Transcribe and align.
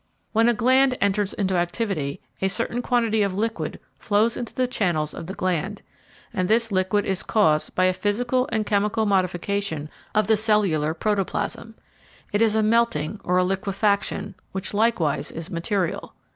When 0.33 0.49
a 0.49 0.55
gland 0.55 0.97
enters 0.99 1.31
into 1.33 1.55
activity, 1.57 2.21
a 2.41 2.47
certain 2.47 2.81
quantity 2.81 3.21
of 3.21 3.35
liquid 3.35 3.79
flows 3.99 4.35
into 4.35 4.51
the 4.55 4.65
channels 4.65 5.13
of 5.13 5.27
the 5.27 5.35
gland, 5.35 5.83
and 6.33 6.47
this 6.49 6.71
liquid 6.71 7.05
is 7.05 7.21
caused 7.21 7.75
by 7.75 7.85
a 7.85 7.93
physical 7.93 8.49
and 8.51 8.65
chemical 8.65 9.05
modification 9.05 9.91
of 10.15 10.25
the 10.25 10.37
cellular 10.37 10.95
protoplasm; 10.95 11.75
it 12.33 12.41
is 12.41 12.55
a 12.55 12.63
melting, 12.63 13.19
or 13.23 13.37
a 13.37 13.43
liquefaction, 13.43 14.33
which 14.53 14.73
likewise 14.73 15.29
is 15.31 15.51
material. 15.51 16.15